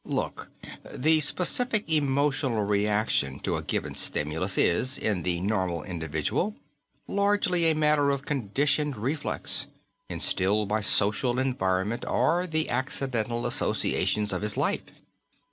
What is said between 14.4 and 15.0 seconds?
his life.